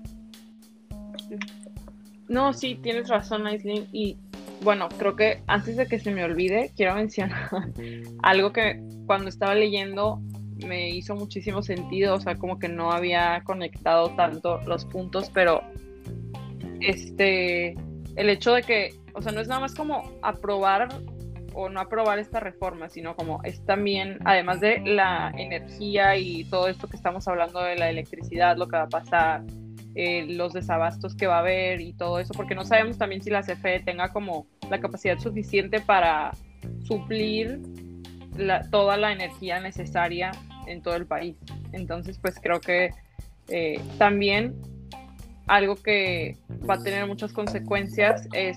No, 2.32 2.54
sí, 2.54 2.76
tienes 2.76 3.10
razón, 3.10 3.46
Aislinn. 3.46 3.88
Y 3.92 4.16
bueno, 4.62 4.88
creo 4.96 5.14
que 5.14 5.42
antes 5.48 5.76
de 5.76 5.86
que 5.86 5.98
se 5.98 6.10
me 6.10 6.24
olvide, 6.24 6.72
quiero 6.74 6.94
mencionar 6.94 7.50
algo 8.22 8.54
que 8.54 8.82
cuando 9.04 9.28
estaba 9.28 9.54
leyendo 9.54 10.18
me 10.66 10.88
hizo 10.88 11.14
muchísimo 11.14 11.62
sentido, 11.62 12.14
o 12.14 12.20
sea, 12.20 12.38
como 12.38 12.58
que 12.58 12.70
no 12.70 12.90
había 12.90 13.42
conectado 13.44 14.14
tanto 14.16 14.62
los 14.62 14.86
puntos, 14.86 15.30
pero 15.34 15.60
este, 16.80 17.76
el 18.16 18.30
hecho 18.30 18.54
de 18.54 18.62
que, 18.62 18.94
o 19.12 19.20
sea, 19.20 19.32
no 19.32 19.42
es 19.42 19.48
nada 19.48 19.60
más 19.60 19.74
como 19.74 20.10
aprobar 20.22 20.88
o 21.52 21.68
no 21.68 21.80
aprobar 21.80 22.18
esta 22.18 22.40
reforma, 22.40 22.88
sino 22.88 23.14
como 23.14 23.42
es 23.44 23.62
también, 23.66 24.18
además 24.24 24.60
de 24.60 24.80
la 24.80 25.34
energía 25.36 26.16
y 26.16 26.44
todo 26.44 26.68
esto 26.68 26.88
que 26.88 26.96
estamos 26.96 27.28
hablando 27.28 27.60
de 27.60 27.76
la 27.76 27.90
electricidad, 27.90 28.56
lo 28.56 28.68
que 28.68 28.76
va 28.78 28.84
a 28.84 28.88
pasar, 28.88 29.42
eh, 29.94 30.26
los 30.28 30.52
desabastos 30.52 31.14
que 31.14 31.26
va 31.26 31.36
a 31.36 31.40
haber 31.40 31.80
y 31.80 31.92
todo 31.92 32.18
eso, 32.18 32.32
porque 32.34 32.54
no 32.54 32.64
sabemos 32.64 32.98
también 32.98 33.22
si 33.22 33.30
la 33.30 33.42
CFE 33.42 33.80
tenga 33.80 34.12
como 34.12 34.46
la 34.70 34.80
capacidad 34.80 35.18
suficiente 35.18 35.80
para 35.80 36.32
suplir 36.84 37.60
toda 38.70 38.96
la 38.96 39.12
energía 39.12 39.60
necesaria 39.60 40.32
en 40.66 40.82
todo 40.82 40.96
el 40.96 41.06
país. 41.06 41.36
Entonces, 41.72 42.18
pues 42.18 42.38
creo 42.40 42.60
que 42.60 42.90
eh, 43.48 43.80
también 43.98 44.54
algo 45.46 45.76
que 45.76 46.36
va 46.68 46.74
a 46.74 46.78
tener 46.78 47.06
muchas 47.06 47.32
consecuencias 47.32 48.26
es 48.32 48.56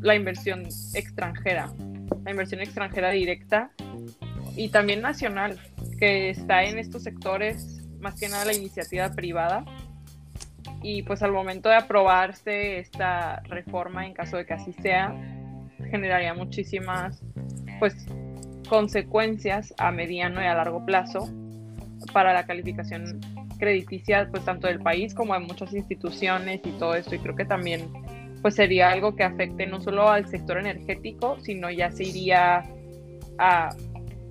la 0.00 0.14
inversión 0.14 0.66
extranjera 0.94 1.70
la 2.24 2.30
inversión 2.30 2.60
extranjera 2.60 3.10
directa 3.10 3.70
y 4.56 4.68
también 4.68 5.00
nacional, 5.00 5.58
que 5.98 6.30
está 6.30 6.64
en 6.64 6.78
estos 6.78 7.02
sectores, 7.02 7.82
más 8.00 8.18
que 8.18 8.28
nada 8.28 8.44
la 8.44 8.54
iniciativa 8.54 9.10
privada. 9.10 9.64
Y 10.82 11.02
pues 11.02 11.22
al 11.22 11.32
momento 11.32 11.68
de 11.68 11.76
aprobarse 11.76 12.78
esta 12.78 13.40
reforma, 13.48 14.06
en 14.06 14.14
caso 14.14 14.36
de 14.36 14.46
que 14.46 14.54
así 14.54 14.72
sea, 14.74 15.14
generaría 15.90 16.34
muchísimas 16.34 17.22
pues 17.78 17.94
consecuencias 18.68 19.74
a 19.78 19.90
mediano 19.90 20.40
y 20.40 20.46
a 20.46 20.54
largo 20.54 20.84
plazo 20.86 21.28
para 22.12 22.32
la 22.32 22.46
calificación 22.46 23.20
crediticia 23.58 24.26
pues 24.30 24.44
tanto 24.44 24.68
del 24.68 24.80
país 24.80 25.14
como 25.14 25.34
de 25.34 25.40
muchas 25.40 25.74
instituciones 25.74 26.60
y 26.64 26.70
todo 26.72 26.94
esto. 26.94 27.14
Y 27.14 27.18
creo 27.18 27.36
que 27.36 27.44
también 27.44 27.88
pues 28.42 28.54
sería 28.54 28.90
algo 28.90 29.14
que 29.14 29.22
afecte 29.22 29.66
no 29.66 29.80
solo 29.80 30.08
al 30.08 30.26
sector 30.28 30.58
energético, 30.58 31.38
sino 31.40 31.70
ya 31.70 31.90
se 31.90 32.04
iría 32.04 32.64
a 33.38 33.68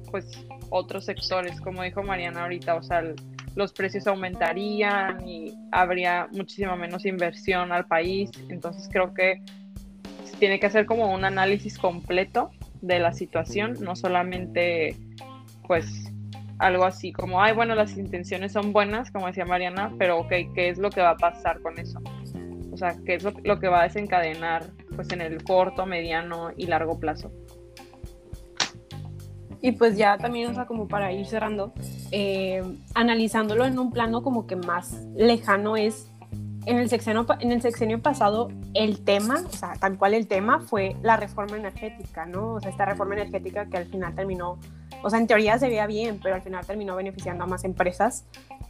pues 0.10 0.25
otros 0.70 1.06
sectores, 1.06 1.60
como 1.62 1.84
dijo 1.84 2.01
Mariana 2.01 2.44
ahorita, 2.44 2.75
o 2.75 2.84
sea, 2.84 3.03
los 3.60 3.74
precios 3.74 4.08
aumentarían 4.08 5.28
y 5.28 5.54
habría 5.72 6.28
muchísima 6.32 6.75
menos 6.75 7.06
inversión 7.06 7.72
al 7.72 7.86
país, 7.86 8.32
entonces 8.50 8.89
creo 8.92 9.13
que 9.13 9.44
tiene 10.39 10.60
que 10.60 10.66
hacer 10.66 10.86
como 10.86 11.13
un 11.13 11.25
análisis 11.25 11.78
completo 11.78 12.50
de 12.82 13.00
la 13.00 13.13
situación, 13.13 13.78
no 13.82 13.96
solamente 13.96 14.96
pues 15.68 16.12
algo 16.58 16.86
así 16.86 17.12
como, 17.12 17.42
ay, 17.42 17.54
bueno, 17.54 17.75
las 17.75 17.98
intenciones 17.98 18.54
son 18.54 18.74
buenas, 18.74 19.12
como 19.12 19.28
decía 19.28 19.46
Mariana, 19.46 19.94
pero 20.00 20.20
ok, 20.20 20.34
¿qué 20.56 20.70
es 20.70 20.78
lo 20.78 20.89
que 20.89 21.01
va 21.01 21.12
a 21.12 21.18
pasar 21.18 21.62
con 21.62 21.78
eso? 21.78 22.01
o 22.72 22.78
sea, 22.78 22.96
qué 23.06 23.16
es 23.16 23.24
lo, 23.24 23.60
que 23.60 23.68
va 23.68 23.82
a 23.82 23.84
desencadenar 23.84 24.68
pues 24.96 25.12
en 25.12 25.20
el 25.20 25.44
corto, 25.44 25.86
mediano 25.86 26.51
y 26.56 26.68
largo 26.68 26.98
plazo. 26.98 27.30
Y 29.62 29.74
pues 29.74 29.98
ya 29.98 30.18
también, 30.18 30.51
o 30.51 30.54
sea, 30.54 30.66
como 30.66 30.88
para 30.88 31.12
ir 31.12 31.25
cerrando, 31.25 31.74
eh, 32.12 32.63
analizándolo 32.96 33.66
en 33.66 33.78
un 33.78 33.92
plano 33.92 34.24
como 34.24 34.48
que 34.48 34.56
más 34.56 34.94
lejano 35.16 35.78
es, 35.78 36.08
en 36.66 36.78
el, 36.78 36.89
sexenio, 36.89 37.25
en 37.39 37.51
el 37.51 37.62
sexenio 37.62 38.01
pasado, 38.01 38.50
el 38.74 39.04
tema, 39.04 39.44
o 39.48 39.56
sea, 39.56 39.74
tal 39.74 39.98
cual 39.98 40.13
el 40.13 40.28
tema 40.28 40.60
fue 40.60 40.96
la 41.01 41.18
reforma 41.18 41.58
energética, 41.58 42.25
¿no? 42.25 42.54
O 42.54 42.60
sea, 42.60 42.70
esta 42.70 42.86
reforma 42.86 43.16
energética 43.16 43.68
que 43.68 43.78
al 43.78 43.86
final 43.86 44.13
terminó, 44.16 44.58
o 45.04 45.10
sea, 45.10 45.20
en 45.20 45.28
teoría 45.28 45.58
se 45.58 45.68
veía 45.68 45.88
bien, 45.88 46.20
pero 46.22 46.36
al 46.36 46.42
final 46.42 46.66
terminó 46.66 46.96
beneficiando 46.96 47.44
a 47.44 47.48
más 47.48 47.63
empresas, 47.63 48.25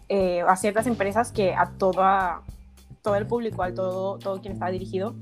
eh, 0.07 0.41
a 0.47 0.55
ciertas 0.55 0.87
empresas 0.87 1.31
que 1.31 1.53
a 1.53 1.71
toda, 1.77 2.41
todo 3.01 3.15
el 3.15 3.25
público, 3.25 3.63
a 3.63 3.73
todo, 3.73 4.17
todo 4.19 4.41
quien 4.41 4.53
estaba 4.53 4.71
dirigido. 4.71 5.15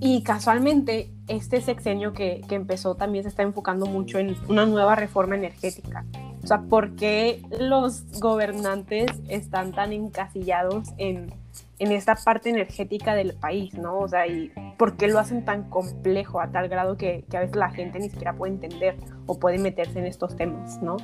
Y 0.00 0.22
casualmente, 0.22 1.10
este 1.28 1.60
sexenio 1.60 2.12
que, 2.12 2.40
que, 2.48 2.56
empezó 2.56 2.96
también 2.96 3.22
se 3.22 3.28
está 3.28 3.42
enfocando 3.42 3.86
mucho 3.86 4.18
en 4.18 4.36
una 4.48 4.66
nueva 4.66 4.96
reforma 4.96 5.36
energética. 5.36 6.04
O 6.42 6.46
sea, 6.46 6.62
¿por 6.62 6.96
qué 6.96 7.40
los 7.60 8.20
gobernantes 8.20 9.10
están 9.28 9.72
tan 9.72 9.92
encasillados 9.92 10.88
en, 10.98 11.32
en 11.78 11.92
esta 11.92 12.16
parte 12.16 12.50
energética 12.50 13.14
del 13.14 13.34
país, 13.34 13.74
¿no? 13.74 13.98
O 13.98 14.08
sea, 14.08 14.26
¿y 14.26 14.50
por 14.76 14.96
qué 14.96 15.08
lo 15.08 15.18
hacen 15.18 15.44
tan 15.44 15.70
complejo 15.70 16.40
a 16.40 16.50
tal 16.50 16.68
grado 16.68 16.96
que, 16.96 17.24
que 17.30 17.36
a 17.36 17.40
veces 17.40 17.56
la 17.56 17.70
gente 17.70 18.00
ni 18.00 18.08
siquiera 18.08 18.34
puede 18.34 18.54
entender 18.54 18.96
o 19.26 19.38
puede 19.38 19.58
meterse 19.58 19.98
en 20.00 20.06
estos 20.06 20.36
temas, 20.36 20.82
¿no? 20.82 20.96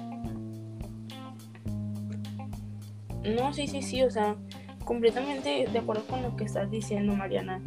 No, 3.24 3.52
sí, 3.52 3.66
sí, 3.66 3.82
sí, 3.82 4.02
o 4.02 4.10
sea, 4.10 4.36
completamente 4.84 5.66
de 5.70 5.78
acuerdo 5.78 6.04
con 6.06 6.22
lo 6.22 6.36
que 6.36 6.44
estás 6.44 6.70
diciendo, 6.70 7.14
Mariana. 7.14 7.60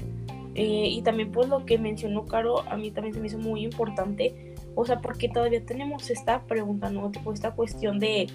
Eh, 0.56 0.88
y 0.90 1.02
también 1.02 1.32
pues 1.32 1.48
lo 1.48 1.66
que 1.66 1.78
mencionó 1.78 2.26
Caro, 2.26 2.62
a 2.70 2.76
mí 2.76 2.92
también 2.92 3.14
se 3.14 3.22
me 3.22 3.28
hizo 3.28 3.38
muy 3.38 3.64
importante, 3.64 4.51
o 4.76 4.86
sea, 4.86 5.00
porque 5.00 5.30
todavía 5.30 5.64
tenemos 5.66 6.10
esta 6.10 6.44
pregunta, 6.44 6.90
¿no? 6.90 7.12
Tipo, 7.12 7.34
esta 7.34 7.52
cuestión 7.52 8.00
de, 8.00 8.28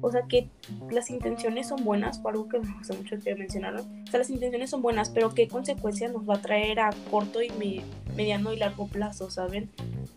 o 0.00 0.10
sea, 0.10 0.22
que 0.28 0.48
las 0.90 1.10
intenciones 1.10 1.68
son 1.68 1.84
buenas, 1.84 2.18
por 2.18 2.32
algo 2.32 2.48
que 2.48 2.58
me 2.58 2.72
gusta 2.78 2.94
mucho 2.94 3.18
que 3.18 3.34
mencionaron, 3.34 3.80
o 3.80 4.10
sea, 4.10 4.18
las 4.18 4.30
intenciones 4.30 4.70
son 4.70 4.82
buenas, 4.82 5.10
pero 5.10 5.34
qué 5.34 5.48
consecuencias 5.48 6.12
nos 6.12 6.28
va 6.28 6.36
a 6.36 6.42
traer 6.42 6.80
a 6.80 6.90
corto 7.10 7.42
y 7.42 7.50
mediano 8.16 8.52
y 8.52 8.56
largo 8.56 8.86
plazo, 8.88 9.30
¿saben? 9.30 9.70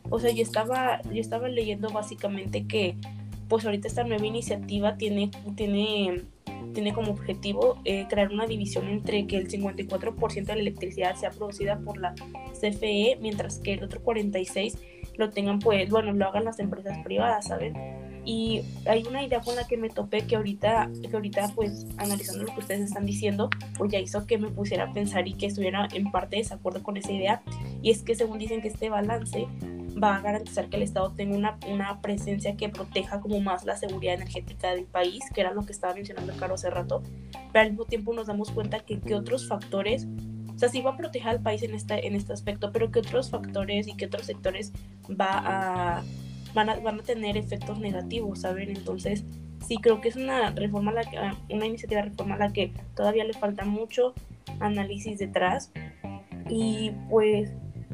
O 0.09 0.19
sea, 0.19 0.31
yo 0.31 0.43
estaba, 0.43 1.01
yo 1.03 1.21
estaba 1.21 1.49
leyendo 1.49 1.89
básicamente 1.89 2.65
que, 2.65 2.95
pues 3.47 3.65
ahorita 3.65 3.87
esta 3.87 4.03
nueva 4.03 4.25
iniciativa 4.25 4.97
tiene, 4.97 5.29
tiene 5.55 6.25
tiene 6.75 6.93
como 6.93 7.11
objetivo 7.11 7.79
eh, 7.85 8.05
crear 8.07 8.31
una 8.31 8.45
división 8.45 8.87
entre 8.89 9.25
que 9.25 9.37
el 9.37 9.47
54% 9.47 10.45
de 10.45 10.55
la 10.55 10.61
electricidad 10.61 11.15
sea 11.15 11.31
producida 11.31 11.79
por 11.79 11.97
la 11.97 12.13
CFE, 12.53 13.17
mientras 13.21 13.57
que 13.59 13.73
el 13.73 13.83
otro 13.83 14.03
46% 14.03 14.77
lo 15.17 15.29
tengan, 15.29 15.59
pues, 15.59 15.89
bueno, 15.89 16.13
lo 16.13 16.27
hagan 16.27 16.45
las 16.45 16.59
empresas 16.59 16.97
privadas, 17.03 17.47
¿saben? 17.47 17.73
Y 18.25 18.63
hay 18.87 19.03
una 19.03 19.23
idea 19.23 19.39
con 19.39 19.55
la 19.55 19.67
que 19.67 19.77
me 19.77 19.89
topé 19.89 20.25
que 20.25 20.35
ahorita, 20.35 20.89
que 21.01 21.15
ahorita 21.15 21.51
pues, 21.53 21.85
analizando 21.97 22.43
lo 22.43 22.53
que 22.53 22.59
ustedes 22.59 22.81
están 22.81 23.05
diciendo, 23.05 23.51
pues 23.77 23.91
ya 23.91 23.99
hizo 23.99 24.25
que 24.25 24.39
me 24.39 24.49
pusiera 24.49 24.85
a 24.85 24.93
pensar 24.93 25.27
y 25.27 25.33
que 25.33 25.45
estuviera 25.45 25.87
en 25.93 26.11
parte 26.11 26.37
de 26.37 26.41
desacuerdo 26.41 26.81
con 26.81 26.97
esa 26.97 27.11
idea. 27.11 27.43
Y 27.83 27.91
es 27.91 28.01
que 28.01 28.15
según 28.15 28.39
dicen 28.39 28.61
que 28.61 28.69
este 28.69 28.89
balance 28.89 29.47
va 30.01 30.15
a 30.15 30.21
garantizar 30.21 30.69
que 30.69 30.77
el 30.77 30.83
Estado 30.83 31.11
tenga 31.11 31.37
una, 31.37 31.57
una, 31.69 32.01
presencia 32.01 32.57
que 32.57 32.69
proteja 32.69 33.21
como 33.21 33.39
más 33.39 33.63
la 33.63 33.77
seguridad 33.77 34.15
energética 34.15 34.71
del 34.71 34.85
país, 34.85 35.23
que 35.33 35.41
era 35.41 35.53
lo 35.53 35.65
que 35.65 35.71
estaba 35.71 35.93
mencionando 35.93 36.35
Caro 36.37 36.55
hace 36.55 36.69
rato, 36.69 37.01
pero 37.53 37.63
al 37.63 37.71
mismo 37.71 37.85
tiempo 37.85 38.13
nos 38.13 38.27
damos 38.27 38.51
cuenta 38.51 38.79
que, 38.79 38.99
que 38.99 39.15
otros 39.15 39.47
factores, 39.47 40.07
o 40.53 40.57
sea, 40.57 40.69
sí 40.69 40.81
va 40.81 40.91
a 40.91 40.97
proteger 40.97 41.29
al 41.29 41.41
país 41.41 41.63
en, 41.63 41.73
esta, 41.73 41.97
en 41.97 42.15
este 42.15 42.33
aspecto, 42.33 42.71
pero 42.71 42.91
que 42.91 42.99
otros 42.99 43.29
factores 43.29 43.87
y 43.87 43.95
que 43.95 44.05
otros 44.05 44.25
sectores 44.25 44.73
va 45.09 45.97
a, 45.97 46.03
van, 46.53 46.69
a, 46.69 46.79
van 46.79 46.99
a 46.99 47.03
tener 47.03 47.37
efectos 47.37 47.79
negativos, 47.79 48.41
¿saben? 48.41 48.69
Entonces, 48.69 49.23
sí 49.67 49.77
creo 49.77 50.01
que 50.01 50.09
es 50.09 50.15
una 50.15 50.51
reforma, 50.51 50.91
la 50.91 51.03
que, 51.03 51.17
una 51.53 51.65
iniciativa 51.65 52.01
de 52.01 52.09
reforma 52.09 52.35
a 52.35 52.39
la 52.39 52.53
que 52.53 52.71
todavía 52.95 53.23
le 53.23 53.33
falta 53.33 53.65
mucho 53.65 54.13
análisis 54.59 55.19
detrás 55.19 55.71
y 56.49 56.91
pues 57.09 57.51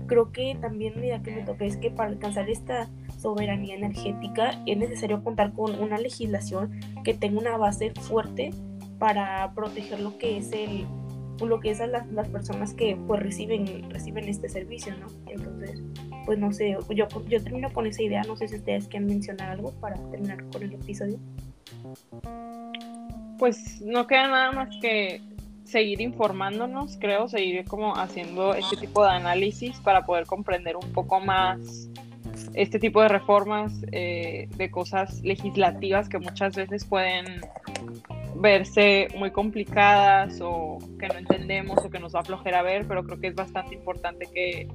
creo 0.07 0.31
que 0.31 0.57
también 0.59 0.97
una 0.97 1.05
idea 1.05 1.21
que 1.21 1.31
me 1.31 1.43
toca 1.43 1.65
es 1.65 1.77
que 1.77 1.89
para 1.89 2.09
alcanzar 2.09 2.49
esta 2.49 2.89
soberanía 3.17 3.75
energética 3.75 4.61
es 4.65 4.77
necesario 4.77 5.23
contar 5.23 5.53
con 5.53 5.79
una 5.79 5.97
legislación 5.97 6.79
que 7.03 7.13
tenga 7.13 7.39
una 7.39 7.57
base 7.57 7.91
fuerte 7.91 8.51
para 8.99 9.53
proteger 9.53 9.99
lo 9.99 10.17
que 10.17 10.37
es 10.37 10.51
el 10.51 10.85
lo 11.45 11.59
que 11.59 11.71
es 11.71 11.81
a 11.81 11.87
las, 11.87 12.07
las 12.11 12.29
personas 12.29 12.73
que 12.73 12.97
pues 13.07 13.21
reciben 13.21 13.89
reciben 13.89 14.27
este 14.27 14.49
servicio 14.49 14.93
no 14.97 15.07
entonces 15.27 15.81
pues 16.25 16.37
no 16.37 16.51
sé 16.51 16.77
yo 16.89 17.07
yo 17.27 17.43
termino 17.43 17.71
con 17.73 17.87
esa 17.87 18.03
idea 18.03 18.21
no 18.23 18.35
sé 18.35 18.47
si 18.47 18.55
ustedes 18.55 18.87
quieren 18.87 19.07
mencionar 19.07 19.51
algo 19.51 19.71
para 19.79 19.95
terminar 20.09 20.43
con 20.51 20.63
el 20.63 20.73
episodio. 20.73 21.19
Pues 23.37 23.81
no 23.81 24.05
queda 24.07 24.27
nada 24.27 24.51
más 24.51 24.69
que 24.81 25.21
seguir 25.63 26.01
informándonos, 26.01 26.97
creo, 26.97 27.27
seguir 27.27 27.65
como 27.65 27.95
haciendo 27.95 28.53
este 28.53 28.77
tipo 28.77 29.03
de 29.03 29.11
análisis 29.11 29.79
para 29.79 30.05
poder 30.05 30.25
comprender 30.25 30.75
un 30.75 30.91
poco 30.91 31.19
más 31.19 31.89
este 32.53 32.79
tipo 32.79 33.01
de 33.01 33.07
reformas, 33.07 33.73
eh, 33.91 34.49
de 34.57 34.69
cosas 34.69 35.21
legislativas 35.21 36.09
que 36.09 36.19
muchas 36.19 36.55
veces 36.55 36.85
pueden 36.85 37.41
verse 38.35 39.07
muy 39.17 39.31
complicadas 39.31 40.39
o 40.41 40.79
que 40.99 41.07
no 41.07 41.15
entendemos 41.15 41.77
o 41.83 41.89
que 41.89 41.99
nos 41.99 42.15
va 42.15 42.21
a 42.21 42.23
flojera 42.23 42.61
ver, 42.61 42.85
pero 42.87 43.03
creo 43.03 43.19
que 43.19 43.27
es 43.27 43.35
bastante 43.35 43.75
importante 43.75 44.27
que 44.33 44.67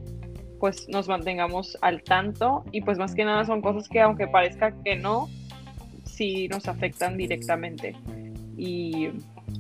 pues 0.61 0.89
nos 0.89 1.09
mantengamos 1.09 1.77
al 1.83 2.03
tanto 2.03 2.65
y 2.73 2.81
pues 2.81 2.99
más 2.99 3.15
que 3.15 3.25
nada 3.25 3.45
son 3.45 3.61
cosas 3.61 3.89
que 3.89 4.01
aunque 4.01 4.27
parezca 4.27 4.73
que 4.83 4.97
no, 4.97 5.29
sí 6.05 6.49
nos 6.49 6.67
afectan 6.69 7.17
directamente. 7.17 7.95
Y 8.57 9.11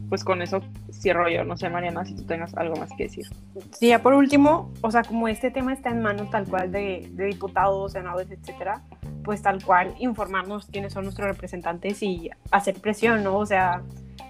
pues 0.08 0.24
con 0.24 0.40
eso 0.42 0.62
cierro 0.90 1.28
yo. 1.28 1.44
No 1.44 1.56
sé, 1.56 1.68
Mariana, 1.68 2.04
si 2.04 2.14
tú 2.14 2.24
tengas 2.24 2.54
algo 2.56 2.76
más 2.76 2.90
que 2.96 3.04
decir. 3.04 3.26
Sí, 3.72 3.88
ya 3.88 4.02
por 4.02 4.14
último, 4.14 4.72
o 4.80 4.90
sea, 4.90 5.02
como 5.02 5.28
este 5.28 5.50
tema 5.50 5.72
está 5.72 5.90
en 5.90 6.02
manos 6.02 6.30
tal 6.30 6.48
cual 6.48 6.72
de, 6.72 7.08
de 7.12 7.26
diputados, 7.26 7.92
senadores, 7.92 8.30
etcétera, 8.30 8.82
pues 9.26 9.42
tal 9.42 9.60
cual 9.64 9.92
informarnos 9.98 10.66
quiénes 10.66 10.92
son 10.92 11.02
nuestros 11.02 11.26
representantes 11.26 12.00
y 12.00 12.30
hacer 12.52 12.76
presión, 12.80 13.24
¿no? 13.24 13.38
O 13.38 13.44
sea, 13.44 13.82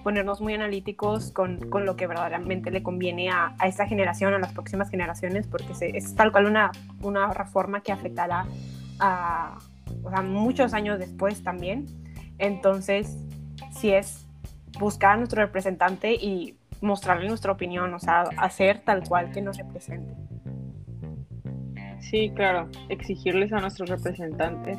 ponernos 0.02 0.40
muy 0.40 0.54
analíticos 0.54 1.32
con, 1.32 1.68
con 1.68 1.85
lo 1.85 1.96
que 1.96 2.06
verdaderamente 2.06 2.70
le 2.70 2.82
conviene 2.82 3.28
a, 3.28 3.54
a, 3.59 3.68
esta 3.68 3.87
generación, 3.87 4.32
a 4.32 4.38
las 4.38 4.54
próximas 4.54 4.88
generaciones, 4.88 5.46
porque 5.48 5.74
se, 5.74 5.94
es 5.98 6.14
tal 6.14 6.32
cual 6.32 6.46
una, 6.46 6.72
una 7.02 7.30
reforma 7.35 7.82
que 7.82 7.92
afectará 7.92 8.46
a 8.98 9.59
o 10.02 10.09
sea, 10.09 10.22
muchos 10.22 10.72
años 10.72 10.98
después 10.98 11.42
también. 11.42 11.85
Entonces, 12.38 13.18
si 13.78 13.92
es 13.92 14.24
buscar 14.80 15.12
a 15.12 15.16
nuestro 15.18 15.42
representante 15.42 16.14
y 16.14 16.56
mostrarle 16.80 17.28
nuestra 17.28 17.52
opinión, 17.52 17.92
o 17.92 17.98
sea, 17.98 18.22
hacer 18.38 18.78
tal 18.78 19.06
cual 19.06 19.30
que 19.30 19.42
nos 19.42 19.59
represente. 19.59 20.25
Sí, 22.00 22.30
claro, 22.35 22.68
exigirles 22.88 23.52
a 23.52 23.61
nuestros 23.61 23.88
representantes, 23.88 24.78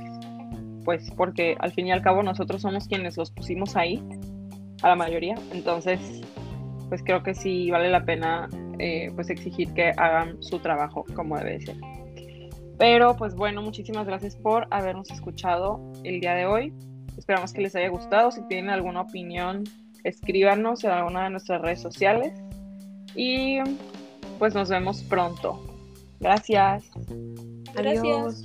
pues 0.86 1.12
porque 1.18 1.56
al 1.60 1.72
fin 1.72 1.88
y 1.88 1.92
al 1.92 2.02
cabo 2.02 2.24
nosotros 2.24 2.62
somos 2.62 2.88
quienes 2.88 3.18
los 3.18 3.32
pusimos 3.32 3.76
ahí, 3.76 4.02
a 4.84 4.90
la 4.90 4.96
mayoría, 4.96 5.36
entonces, 5.52 6.22
pues 6.90 7.02
creo 7.04 7.24
que 7.24 7.34
sí 7.34 7.72
vale 7.72 7.90
la 7.90 8.06
pena 8.06 8.48
eh, 8.80 9.12
pues 9.16 9.30
exigir 9.30 9.74
que 9.74 9.92
hagan 9.98 10.42
su 10.42 10.60
trabajo 10.60 11.04
como 11.16 11.38
debe 11.38 11.60
ser. 11.62 11.76
Pero 12.78 13.16
pues 13.18 13.34
bueno, 13.34 13.62
muchísimas 13.62 14.06
gracias 14.06 14.36
por 14.36 14.68
habernos 14.70 15.10
escuchado 15.10 15.82
el 16.04 16.20
día 16.20 16.36
de 16.36 16.46
hoy. 16.46 16.74
Esperamos 17.18 17.52
que 17.52 17.62
les 17.62 17.76
haya 17.76 17.90
gustado. 17.90 18.32
Si 18.32 18.48
tienen 18.48 18.70
alguna 18.70 19.02
opinión 19.02 19.64
escríbanos 20.04 20.84
en 20.84 20.92
alguna 20.92 21.24
de 21.24 21.32
nuestras 21.32 21.62
redes 21.62 21.82
sociales 21.82 22.32
y 23.16 23.58
pues 24.38 24.54
nos 24.54 24.70
vemos 24.70 25.02
pronto. 25.04 25.67
Gracias. 26.20 26.84
Gracias. 27.74 28.44